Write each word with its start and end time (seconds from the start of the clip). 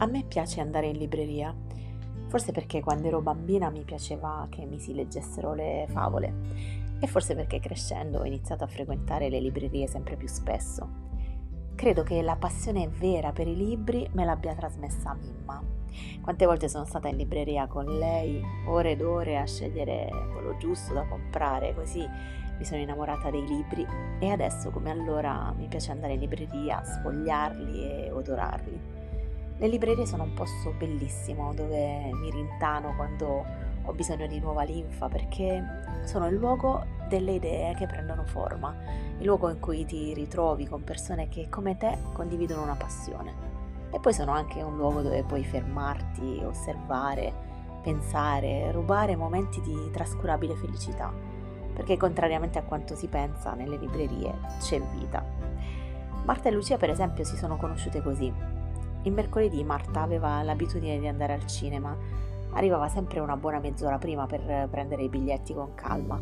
A 0.00 0.06
me 0.06 0.24
piace 0.28 0.60
andare 0.60 0.86
in 0.86 0.96
libreria, 0.96 1.54
forse 2.28 2.52
perché 2.52 2.80
quando 2.80 3.08
ero 3.08 3.20
bambina 3.20 3.68
mi 3.68 3.82
piaceva 3.82 4.46
che 4.48 4.64
mi 4.64 4.78
si 4.78 4.94
leggessero 4.94 5.54
le 5.54 5.86
favole 5.88 6.86
e 7.00 7.06
forse 7.06 7.34
perché 7.34 7.58
crescendo 7.58 8.20
ho 8.20 8.24
iniziato 8.24 8.64
a 8.64 8.68
frequentare 8.68 9.28
le 9.28 9.40
librerie 9.40 9.86
sempre 9.86 10.16
più 10.16 10.28
spesso. 10.28 11.06
Credo 11.74 12.02
che 12.02 12.22
la 12.22 12.36
passione 12.36 12.88
vera 12.88 13.32
per 13.32 13.46
i 13.46 13.56
libri 13.56 14.08
me 14.12 14.24
l'abbia 14.24 14.54
trasmessa 14.54 15.14
Mimma. 15.14 15.62
Quante 16.20 16.44
volte 16.44 16.68
sono 16.68 16.84
stata 16.84 17.08
in 17.08 17.16
libreria 17.16 17.66
con 17.66 17.84
lei, 17.84 18.42
ore 18.66 18.92
ed 18.92 19.00
ore 19.00 19.38
a 19.38 19.46
scegliere 19.46 20.08
quello 20.32 20.56
giusto 20.58 20.92
da 20.92 21.06
comprare, 21.06 21.74
così 21.74 22.06
mi 22.58 22.64
sono 22.64 22.80
innamorata 22.80 23.30
dei 23.30 23.46
libri 23.46 23.86
e 24.18 24.30
adesso 24.30 24.70
come 24.70 24.90
allora 24.90 25.52
mi 25.56 25.66
piace 25.68 25.92
andare 25.92 26.14
in 26.14 26.20
libreria, 26.20 26.82
sfogliarli 26.84 27.82
e 27.82 28.10
odorarli. 28.10 28.80
Le 29.58 29.68
librerie 29.68 30.06
sono 30.06 30.24
un 30.24 30.34
posto 30.34 30.72
bellissimo 30.76 31.54
dove 31.54 32.10
mi 32.12 32.30
rintano 32.30 32.94
quando 32.94 33.44
ho 33.82 33.92
bisogno 33.92 34.26
di 34.26 34.38
nuova 34.38 34.62
linfa 34.64 35.08
perché 35.08 35.64
sono 36.04 36.28
il 36.28 36.36
luogo 36.36 36.84
delle 37.08 37.32
idee 37.32 37.74
che 37.74 37.86
prendono 37.86 38.24
forma, 38.24 38.74
il 39.18 39.24
luogo 39.24 39.48
in 39.48 39.58
cui 39.58 39.84
ti 39.84 40.12
ritrovi 40.14 40.66
con 40.66 40.84
persone 40.84 41.28
che 41.28 41.48
come 41.48 41.76
te 41.76 41.96
condividono 42.12 42.62
una 42.62 42.76
passione. 42.76 43.46
E 43.90 43.98
poi 43.98 44.12
sono 44.12 44.32
anche 44.32 44.62
un 44.62 44.76
luogo 44.76 45.00
dove 45.00 45.22
puoi 45.22 45.44
fermarti, 45.44 46.42
osservare, 46.44 47.32
pensare, 47.82 48.70
rubare 48.70 49.16
momenti 49.16 49.60
di 49.62 49.90
trascurabile 49.90 50.54
felicità, 50.56 51.10
perché 51.78 51.96
contrariamente 51.96 52.58
a 52.58 52.64
quanto 52.64 52.96
si 52.96 53.06
pensa 53.06 53.54
nelle 53.54 53.76
librerie 53.76 54.34
c'è 54.58 54.80
vita. 54.80 55.24
Marta 56.24 56.48
e 56.48 56.52
Lucia 56.52 56.76
per 56.76 56.90
esempio 56.90 57.22
si 57.22 57.36
sono 57.36 57.56
conosciute 57.56 58.02
così, 58.02 58.32
il 59.02 59.12
mercoledì 59.12 59.62
Marta 59.62 60.02
aveva 60.02 60.42
l'abitudine 60.42 60.98
di 60.98 61.06
andare 61.06 61.32
al 61.32 61.46
cinema. 61.46 61.96
Arrivava 62.54 62.88
sempre 62.88 63.20
una 63.20 63.36
buona 63.36 63.60
mezz'ora 63.60 63.96
prima 63.98 64.26
per 64.26 64.68
prendere 64.68 65.04
i 65.04 65.08
biglietti 65.08 65.54
con 65.54 65.74
calma 65.74 66.20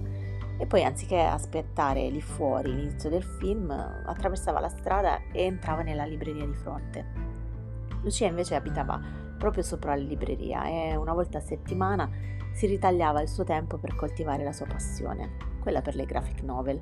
e 0.59 0.67
poi 0.67 0.85
anziché 0.85 1.21
aspettare 1.21 2.09
lì 2.09 2.21
fuori 2.21 2.75
l'inizio 2.75 3.09
del 3.09 3.23
film, 3.23 3.71
attraversava 3.71 4.61
la 4.61 4.69
strada 4.69 5.21
e 5.33 5.45
entrava 5.45 5.83
nella 5.83 6.05
libreria 6.05 6.45
di 6.45 6.55
fronte. 6.55 7.05
Lucia 8.03 8.27
invece 8.27 8.55
abitava 8.55 9.01
proprio 9.39 9.63
sopra 9.63 9.95
la 9.95 10.03
libreria 10.03 10.65
e 10.65 10.97
una 10.97 11.13
volta 11.13 11.39
a 11.39 11.43
settimana 11.43 12.09
si 12.53 12.67
ritagliava 12.67 13.21
il 13.21 13.29
suo 13.29 13.45
tempo 13.45 13.79
per 13.79 13.97
coltivare 13.97 14.45
la 14.45 14.53
sua 14.53 14.67
passione, 14.67 15.46
quella 15.67 15.83
per 15.83 15.97
le 15.97 16.07
graphic 16.07 16.43
novel. 16.43 16.81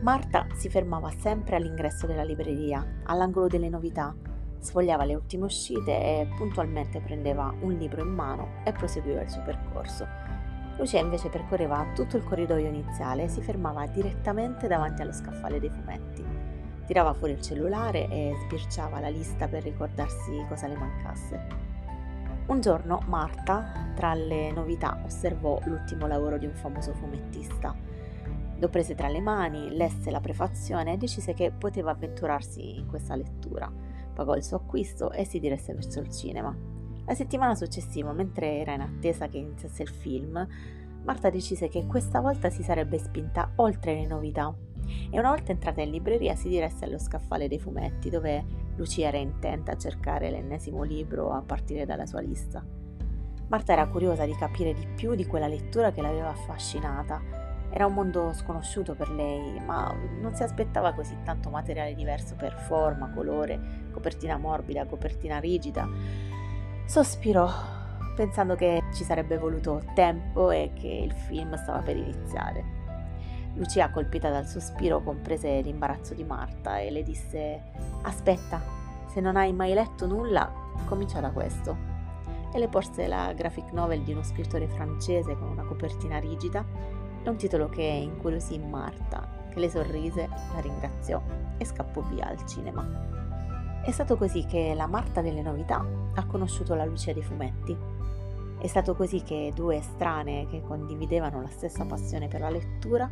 Marta 0.00 0.46
si 0.54 0.70
fermava 0.70 1.10
sempre 1.10 1.56
all'ingresso 1.56 2.06
della 2.06 2.22
libreria, 2.22 3.02
all'angolo 3.02 3.48
delle 3.48 3.68
novità, 3.68 4.14
sfogliava 4.58 5.04
le 5.04 5.14
ultime 5.14 5.44
uscite 5.44 5.92
e 5.92 6.28
puntualmente 6.38 7.02
prendeva 7.02 7.52
un 7.60 7.74
libro 7.74 8.00
in 8.00 8.14
mano 8.14 8.62
e 8.64 8.72
proseguiva 8.72 9.20
il 9.20 9.28
suo 9.28 9.42
percorso. 9.42 10.06
Lucia 10.78 11.00
invece 11.00 11.28
percorreva 11.28 11.92
tutto 11.94 12.16
il 12.16 12.24
corridoio 12.24 12.66
iniziale 12.66 13.24
e 13.24 13.28
si 13.28 13.42
fermava 13.42 13.86
direttamente 13.88 14.68
davanti 14.68 15.02
allo 15.02 15.12
scaffale 15.12 15.60
dei 15.60 15.68
fumetti. 15.68 16.24
Tirava 16.86 17.12
fuori 17.12 17.34
il 17.34 17.42
cellulare 17.42 18.08
e 18.08 18.32
sbirciava 18.44 19.00
la 19.00 19.10
lista 19.10 19.48
per 19.48 19.62
ricordarsi 19.62 20.46
cosa 20.48 20.66
le 20.66 20.76
mancasse. 20.76 21.75
Un 22.46 22.60
giorno 22.60 23.02
Marta, 23.06 23.92
tra 23.94 24.14
le 24.14 24.52
novità, 24.52 25.00
osservò 25.04 25.60
l'ultimo 25.64 26.06
lavoro 26.06 26.38
di 26.38 26.46
un 26.46 26.54
famoso 26.54 26.92
fumettista. 26.94 27.74
Lo 28.58 28.68
prese 28.68 28.94
tra 28.94 29.08
le 29.08 29.20
mani, 29.20 29.76
lesse 29.76 30.10
la 30.10 30.20
prefazione 30.20 30.92
e 30.92 30.96
decise 30.96 31.34
che 31.34 31.50
poteva 31.50 31.90
avventurarsi 31.90 32.78
in 32.78 32.86
questa 32.86 33.14
lettura 33.14 33.86
pagò 34.16 34.34
il 34.34 34.42
suo 34.42 34.56
acquisto 34.56 35.12
e 35.12 35.26
si 35.26 35.38
diresse 35.38 35.74
verso 35.74 36.00
il 36.00 36.10
cinema. 36.10 36.56
La 37.04 37.14
settimana 37.14 37.54
successiva, 37.54 38.12
mentre 38.12 38.56
era 38.56 38.72
in 38.72 38.80
attesa 38.80 39.28
che 39.28 39.36
iniziasse 39.36 39.82
il 39.82 39.90
film, 39.90 40.48
Marta 41.04 41.30
decise 41.30 41.68
che 41.68 41.86
questa 41.86 42.20
volta 42.20 42.48
si 42.50 42.64
sarebbe 42.64 42.98
spinta 42.98 43.52
oltre 43.56 43.94
le 43.94 44.06
novità 44.06 44.52
e 45.10 45.18
una 45.18 45.28
volta 45.28 45.52
entrata 45.52 45.82
in 45.82 45.90
libreria 45.90 46.34
si 46.34 46.48
diresse 46.48 46.84
allo 46.84 46.98
scaffale 46.98 47.46
dei 47.46 47.60
fumetti 47.60 48.10
dove 48.10 48.44
Lucia 48.76 49.08
era 49.08 49.18
intenta 49.18 49.72
a 49.72 49.78
cercare 49.78 50.30
l'ennesimo 50.30 50.82
libro 50.82 51.32
a 51.32 51.42
partire 51.42 51.84
dalla 51.84 52.06
sua 52.06 52.20
lista. 52.20 52.64
Marta 53.48 53.72
era 53.72 53.86
curiosa 53.86 54.24
di 54.24 54.34
capire 54.34 54.72
di 54.72 54.86
più 54.94 55.14
di 55.14 55.26
quella 55.26 55.46
lettura 55.46 55.92
che 55.92 56.02
l'aveva 56.02 56.28
affascinata 56.28 57.46
era 57.70 57.86
un 57.86 57.92
mondo 57.92 58.32
sconosciuto 58.32 58.94
per 58.94 59.10
lei, 59.10 59.60
ma 59.60 59.94
non 60.20 60.34
si 60.34 60.42
aspettava 60.42 60.94
così 60.94 61.14
tanto 61.24 61.50
materiale 61.50 61.94
diverso 61.94 62.34
per 62.34 62.54
forma, 62.54 63.10
colore, 63.10 63.60
copertina 63.92 64.38
morbida, 64.38 64.86
copertina 64.86 65.38
rigida. 65.38 65.86
Sospirò, 66.86 67.46
pensando 68.14 68.54
che 68.54 68.82
ci 68.94 69.04
sarebbe 69.04 69.36
voluto 69.36 69.82
tempo 69.94 70.50
e 70.50 70.70
che 70.74 70.88
il 70.88 71.12
film 71.12 71.54
stava 71.56 71.80
per 71.80 71.96
iniziare. 71.96 72.75
Lucia, 73.56 73.90
colpita 73.90 74.30
dal 74.30 74.46
sospiro, 74.46 75.02
comprese 75.02 75.60
l'imbarazzo 75.60 76.14
di 76.14 76.24
Marta 76.24 76.78
e 76.78 76.90
le 76.90 77.02
disse: 77.02 77.62
Aspetta, 78.02 78.60
se 79.06 79.20
non 79.20 79.36
hai 79.36 79.52
mai 79.52 79.72
letto 79.72 80.06
nulla, 80.06 80.52
comincia 80.86 81.20
da 81.20 81.30
questo. 81.30 81.94
E 82.52 82.58
le 82.58 82.68
porse 82.68 83.06
la 83.06 83.32
graphic 83.32 83.72
novel 83.72 84.02
di 84.02 84.12
uno 84.12 84.22
scrittore 84.22 84.68
francese 84.68 85.36
con 85.36 85.48
una 85.48 85.64
copertina 85.64 86.18
rigida 86.18 86.64
è 87.22 87.28
un 87.28 87.36
titolo 87.36 87.68
che 87.68 87.82
incuriosì 87.82 88.58
Marta, 88.58 89.26
che 89.50 89.58
le 89.58 89.68
sorrise, 89.68 90.28
la 90.28 90.60
ringraziò 90.60 91.20
e 91.58 91.64
scappò 91.64 92.00
via 92.02 92.28
al 92.28 92.46
cinema. 92.46 92.86
È 93.82 93.90
stato 93.90 94.16
così 94.16 94.44
che 94.44 94.74
la 94.74 94.86
Marta 94.86 95.22
delle 95.22 95.42
novità 95.42 95.84
ha 96.14 96.26
conosciuto 96.26 96.74
la 96.74 96.84
luce 96.84 97.14
dei 97.14 97.22
fumetti. 97.22 97.76
È 98.58 98.66
stato 98.68 98.94
così 98.94 99.22
che 99.22 99.50
due 99.54 99.78
estranee 99.78 100.46
che 100.46 100.62
condividevano 100.62 101.40
la 101.40 101.48
stessa 101.48 101.84
passione 101.84 102.28
per 102.28 102.40
la 102.40 102.50
lettura, 102.50 103.10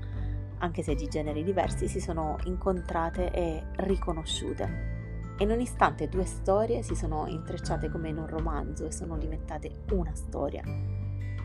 anche 0.64 0.82
se 0.82 0.94
di 0.94 1.06
generi 1.06 1.44
diversi, 1.44 1.86
si 1.86 2.00
sono 2.00 2.38
incontrate 2.44 3.30
e 3.30 3.64
riconosciute. 3.76 4.92
E 5.38 5.44
in 5.44 5.50
un 5.50 5.60
istante 5.60 6.08
due 6.08 6.24
storie 6.24 6.82
si 6.82 6.94
sono 6.94 7.26
intrecciate 7.26 7.88
come 7.90 8.08
in 8.08 8.18
un 8.18 8.26
romanzo 8.26 8.86
e 8.86 8.92
sono 8.92 9.16
diventate 9.16 9.84
una 9.90 10.14
storia 10.14 10.62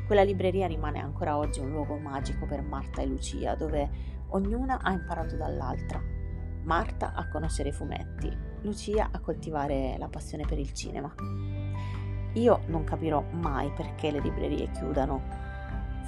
quella 0.10 0.24
libreria 0.24 0.66
rimane 0.66 1.00
ancora 1.00 1.38
oggi 1.38 1.60
un 1.60 1.70
luogo 1.70 1.96
magico 1.96 2.48
per 2.48 2.64
Marta 2.64 3.04
e 3.04 3.06
Lucia, 3.06 3.54
dove 3.54 3.88
ognuna 4.30 4.80
ha 4.82 4.92
imparato 4.92 5.36
dall'altra. 5.36 6.02
Marta 6.64 7.14
a 7.14 7.28
conoscere 7.28 7.70
i 7.70 7.74
fumetti, 7.74 8.36
Lucia 8.64 9.10
a 9.12 9.20
coltivare 9.20 9.98
la 10.00 10.08
passione 10.08 10.46
per 10.48 10.58
il 10.58 10.74
cinema. 10.74 11.14
Io 12.34 12.62
non 12.70 12.86
capirò 12.86 13.24
mai 13.34 13.70
perché 13.70 14.10
le 14.10 14.20
librerie 14.20 14.72
chiudano, 14.72 15.22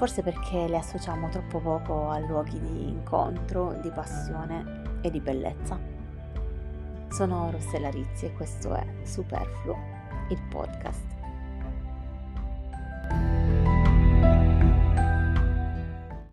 forse 0.01 0.23
perché 0.23 0.67
le 0.67 0.77
associamo 0.77 1.29
troppo 1.29 1.59
poco 1.59 2.09
a 2.09 2.17
luoghi 2.17 2.59
di 2.59 2.89
incontro, 2.89 3.77
di 3.83 3.91
passione 3.91 4.97
e 5.01 5.11
di 5.11 5.19
bellezza. 5.19 5.79
Sono 7.09 7.51
Rossella 7.51 7.91
Rizzi 7.91 8.25
e 8.25 8.33
questo 8.33 8.73
è 8.73 8.83
Superfluo, 9.03 9.77
il 10.29 10.41
podcast. 10.49 11.20